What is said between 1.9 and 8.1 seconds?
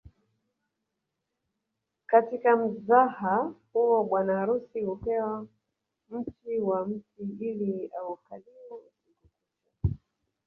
Katika mzaha huo bwana harusi hupewa mchi wa mti ili